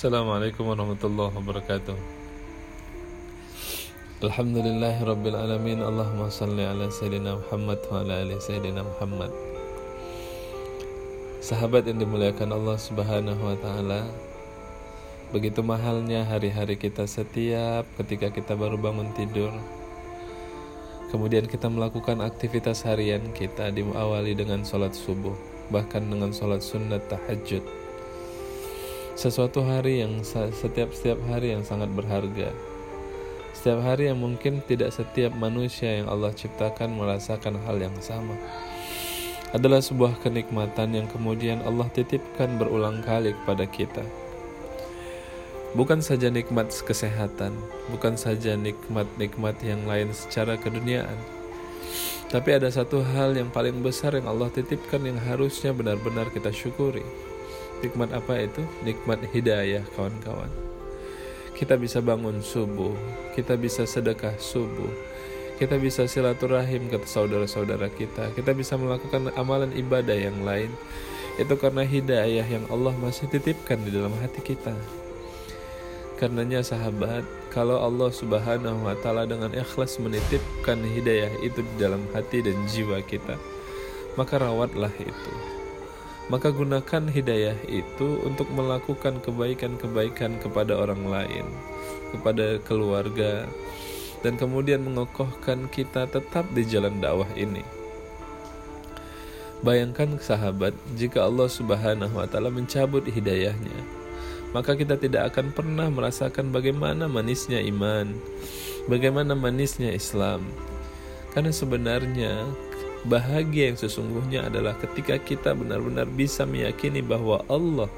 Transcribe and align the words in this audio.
Assalamualaikum 0.00 0.64
warahmatullahi 0.64 1.28
wabarakatuh. 1.28 1.92
Alhamdulillah 4.24 4.96
Rabbil 4.96 5.36
Alamin. 5.36 5.84
Allahumma 5.84 6.32
salli 6.32 6.64
ala 6.64 6.88
Sayyidina 6.88 7.36
Muhammad 7.36 7.84
wa 7.84 8.00
ala 8.00 8.24
ali 8.24 8.32
Sayyidina 8.40 8.80
Muhammad. 8.80 9.28
Sahabat 11.44 11.84
yang 11.84 12.00
dimuliakan 12.00 12.48
Allah 12.48 12.80
subhanahu 12.80 13.44
wa 13.44 13.52
ta'ala 13.60 14.08
Begitu 15.36 15.60
mahalnya 15.60 16.24
hari-hari 16.24 16.80
kita 16.80 17.04
setiap 17.04 17.84
ketika 18.00 18.32
kita 18.32 18.56
baru 18.56 18.80
bangun 18.80 19.12
tidur 19.12 19.52
Kemudian 21.12 21.44
kita 21.44 21.68
melakukan 21.68 22.24
aktivitas 22.24 22.88
harian 22.88 23.36
kita 23.36 23.68
diawali 23.68 24.32
dengan 24.32 24.64
sholat 24.64 24.96
subuh 24.96 25.36
Bahkan 25.68 26.08
dengan 26.08 26.32
sholat 26.32 26.64
sunnat 26.64 27.04
tahajud 27.12 27.79
sesuatu 29.20 29.60
hari 29.60 30.00
yang 30.00 30.24
setiap 30.24 30.96
setiap 30.96 31.20
hari 31.28 31.52
yang 31.52 31.60
sangat 31.60 31.92
berharga. 31.92 32.56
Setiap 33.52 33.84
hari 33.84 34.08
yang 34.08 34.16
mungkin 34.16 34.64
tidak 34.64 34.96
setiap 34.96 35.36
manusia 35.36 36.00
yang 36.00 36.08
Allah 36.08 36.32
ciptakan 36.32 36.96
merasakan 36.96 37.60
hal 37.68 37.76
yang 37.76 37.92
sama. 38.00 38.32
Adalah 39.52 39.84
sebuah 39.84 40.24
kenikmatan 40.24 40.96
yang 40.96 41.04
kemudian 41.12 41.60
Allah 41.68 41.84
titipkan 41.92 42.56
berulang 42.56 43.04
kali 43.04 43.36
kepada 43.44 43.68
kita. 43.68 44.00
Bukan 45.76 46.00
saja 46.00 46.32
nikmat 46.32 46.72
kesehatan, 46.72 47.52
bukan 47.92 48.16
saja 48.16 48.56
nikmat-nikmat 48.56 49.60
yang 49.60 49.84
lain 49.84 50.16
secara 50.16 50.56
keduniaan, 50.56 51.20
tapi 52.32 52.56
ada 52.56 52.72
satu 52.72 53.04
hal 53.04 53.36
yang 53.36 53.52
paling 53.52 53.84
besar 53.84 54.16
yang 54.16 54.32
Allah 54.32 54.48
titipkan 54.48 55.04
yang 55.04 55.20
harusnya 55.20 55.76
benar-benar 55.76 56.32
kita 56.34 56.50
syukuri, 56.50 57.04
Nikmat 57.80 58.12
apa 58.12 58.44
itu? 58.44 58.60
Nikmat 58.84 59.24
hidayah 59.32 59.80
kawan-kawan. 59.96 60.52
Kita 61.56 61.80
bisa 61.80 62.04
bangun 62.04 62.44
subuh, 62.44 62.92
kita 63.32 63.56
bisa 63.56 63.88
sedekah 63.88 64.36
subuh, 64.36 64.88
kita 65.60 65.76
bisa 65.76 66.08
silaturahim 66.08 66.88
ke 66.88 66.96
saudara-saudara 67.04 67.92
kita, 67.92 68.32
kita 68.32 68.56
bisa 68.56 68.80
melakukan 68.80 69.28
amalan 69.36 69.72
ibadah 69.76 70.16
yang 70.16 70.40
lain. 70.44 70.72
Itu 71.36 71.56
karena 71.56 71.84
hidayah 71.84 72.44
yang 72.44 72.64
Allah 72.68 72.92
masih 73.00 73.28
titipkan 73.28 73.80
di 73.80 73.92
dalam 73.92 74.12
hati 74.20 74.40
kita. 74.44 74.76
Karenanya 76.20 76.60
sahabat, 76.60 77.24
kalau 77.48 77.80
Allah 77.80 78.12
Subhanahu 78.12 78.84
wa 78.84 78.96
taala 79.00 79.24
dengan 79.24 79.52
ikhlas 79.56 79.96
menitipkan 80.00 80.84
hidayah 80.84 81.32
itu 81.40 81.64
di 81.64 81.74
dalam 81.80 82.04
hati 82.12 82.44
dan 82.44 82.60
jiwa 82.68 83.00
kita, 83.04 83.40
maka 84.20 84.36
rawatlah 84.36 84.92
itu 85.00 85.59
maka 86.30 86.54
gunakan 86.54 87.10
hidayah 87.10 87.58
itu 87.66 88.22
untuk 88.22 88.46
melakukan 88.54 89.18
kebaikan-kebaikan 89.18 90.38
kepada 90.38 90.78
orang 90.78 91.02
lain, 91.10 91.46
kepada 92.14 92.62
keluarga, 92.62 93.50
dan 94.22 94.38
kemudian 94.38 94.86
mengokohkan 94.86 95.66
kita 95.66 96.06
tetap 96.06 96.46
di 96.54 96.62
jalan 96.62 97.02
dakwah 97.02 97.28
ini. 97.34 97.66
Bayangkan 99.60 100.16
sahabat, 100.16 100.72
jika 100.96 101.26
Allah 101.26 101.50
Subhanahu 101.50 102.16
wa 102.16 102.24
taala 102.24 102.48
mencabut 102.48 103.04
hidayahnya, 103.04 103.76
maka 104.54 104.72
kita 104.78 104.96
tidak 104.96 105.34
akan 105.34 105.50
pernah 105.50 105.90
merasakan 105.90 106.54
bagaimana 106.54 107.10
manisnya 107.10 107.60
iman, 107.68 108.14
bagaimana 108.86 109.34
manisnya 109.34 109.92
Islam. 109.92 110.46
Karena 111.30 111.52
sebenarnya 111.54 112.48
Bahagia 113.00 113.72
yang 113.72 113.78
sesungguhnya 113.80 114.52
adalah 114.52 114.76
ketika 114.76 115.16
kita 115.16 115.56
benar-benar 115.56 116.04
bisa 116.04 116.44
meyakini 116.44 117.00
bahwa 117.00 117.40
Allah 117.48 117.88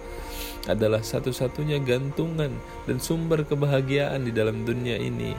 adalah 0.70 1.02
satu-satunya 1.02 1.82
gantungan 1.82 2.54
dan 2.86 2.96
sumber 3.02 3.42
kebahagiaan 3.42 4.22
di 4.22 4.30
dalam 4.30 4.62
dunia 4.62 4.94
ini. 4.94 5.34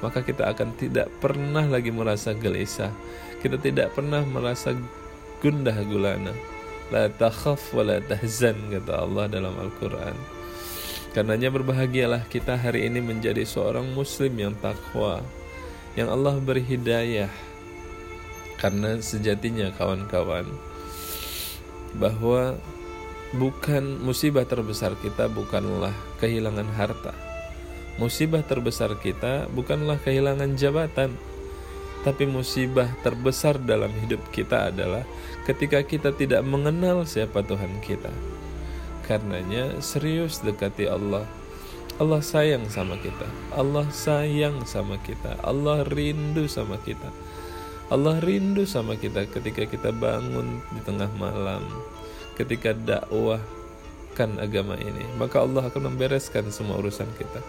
Maka 0.00 0.24
kita 0.24 0.48
akan 0.48 0.72
tidak 0.80 1.12
pernah 1.20 1.68
lagi 1.68 1.92
merasa 1.92 2.32
gelisah. 2.32 2.88
Kita 3.44 3.60
tidak 3.60 3.92
pernah 3.92 4.24
merasa 4.24 4.72
gundah 5.44 5.76
gulana. 5.84 6.32
La 6.88 7.12
takhaf 7.12 7.76
wa 7.76 7.84
la 7.84 8.00
tahzan 8.00 8.72
kata 8.72 9.04
Allah 9.04 9.28
dalam 9.28 9.52
Al-Quran. 9.52 10.16
Karenanya 11.12 11.52
berbahagialah 11.52 12.24
kita 12.32 12.56
hari 12.56 12.88
ini 12.88 13.04
menjadi 13.04 13.44
seorang 13.44 13.84
muslim 13.92 14.32
yang 14.38 14.54
takwa. 14.64 15.20
Yang 15.92 16.08
Allah 16.14 16.34
beri 16.40 16.62
hidayah 16.64 17.47
karena 18.58 18.98
sejatinya 18.98 19.70
kawan-kawan 19.78 20.44
bahwa 21.96 22.58
bukan 23.32 24.02
musibah 24.02 24.44
terbesar 24.44 24.98
kita 24.98 25.30
bukanlah 25.30 25.94
kehilangan 26.20 26.68
harta. 26.74 27.14
Musibah 27.98 28.46
terbesar 28.46 28.94
kita 28.98 29.50
bukanlah 29.50 29.98
kehilangan 29.98 30.54
jabatan. 30.54 31.14
Tapi 32.06 32.30
musibah 32.30 32.86
terbesar 33.02 33.58
dalam 33.58 33.90
hidup 33.90 34.22
kita 34.30 34.70
adalah 34.70 35.02
ketika 35.50 35.82
kita 35.82 36.14
tidak 36.14 36.46
mengenal 36.46 37.02
siapa 37.02 37.42
Tuhan 37.42 37.82
kita. 37.82 38.14
Karenanya 39.02 39.82
serius 39.82 40.38
dekati 40.38 40.86
Allah. 40.86 41.26
Allah 41.98 42.22
sayang 42.22 42.70
sama 42.70 42.94
kita. 43.02 43.26
Allah 43.50 43.90
sayang 43.90 44.62
sama 44.62 44.94
kita. 45.02 45.42
Allah 45.42 45.82
rindu 45.82 46.46
sama 46.46 46.78
kita. 46.78 47.10
Allah 47.88 48.20
rindu 48.20 48.68
sama 48.68 49.00
kita 49.00 49.24
ketika 49.32 49.64
kita 49.64 49.88
bangun 49.96 50.60
di 50.76 50.80
tengah 50.84 51.08
malam, 51.16 51.64
ketika 52.36 52.76
dakwahkan 52.76 54.36
agama 54.36 54.76
ini, 54.76 55.08
maka 55.16 55.40
Allah 55.40 55.64
akan 55.72 55.96
membereskan 55.96 56.52
semua 56.52 56.76
urusan 56.84 57.08
kita. 57.16 57.40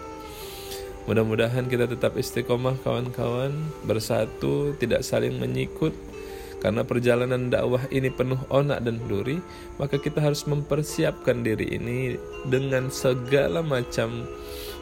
Mudah-mudahan 1.04 1.68
kita 1.68 1.84
tetap 1.84 2.16
istiqomah 2.16 2.80
kawan-kawan, 2.80 3.52
bersatu, 3.84 4.72
tidak 4.80 5.04
saling 5.04 5.36
menyikut, 5.36 5.92
karena 6.64 6.88
perjalanan 6.88 7.52
dakwah 7.52 7.84
ini 7.92 8.08
penuh 8.08 8.40
onak 8.48 8.80
dan 8.80 8.96
duri, 9.12 9.44
maka 9.76 10.00
kita 10.00 10.24
harus 10.24 10.48
mempersiapkan 10.48 11.44
diri 11.44 11.76
ini 11.76 12.16
dengan 12.48 12.88
segala 12.88 13.60
macam 13.60 14.24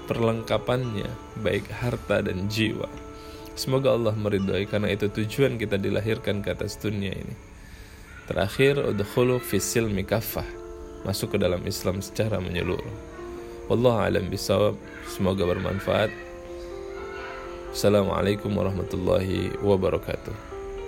perlengkapannya, 0.07 1.11
baik 1.43 1.67
harta 1.71 2.23
dan 2.23 2.47
jiwa. 2.47 3.08
Semoga 3.59 3.91
Allah 3.91 4.15
meridhai 4.15 4.71
karena 4.71 4.95
itu 4.95 5.11
tujuan 5.11 5.59
kita 5.59 5.83
dilahirkan 5.83 6.47
ke 6.47 6.55
atas 6.55 6.79
dunia 6.79 7.11
ini. 7.11 7.35
Terakhir, 8.31 8.79
udkhulu 8.79 9.43
fisil 9.43 9.91
mikafah. 9.91 10.47
Masuk 11.03 11.35
ke 11.35 11.39
dalam 11.43 11.67
Islam 11.67 11.99
secara 11.99 12.39
menyeluruh. 12.39 12.95
Wallahu 13.67 13.99
alam 13.99 14.31
bisawab. 14.31 14.79
Semoga 15.11 15.43
bermanfaat. 15.43 16.15
Assalamualaikum 17.75 18.55
warahmatullahi 18.55 19.59
wabarakatuh. 19.59 20.48